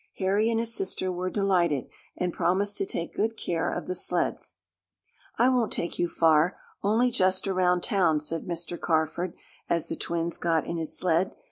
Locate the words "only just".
6.81-7.47